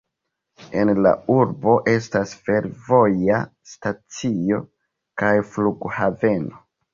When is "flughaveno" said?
5.53-6.65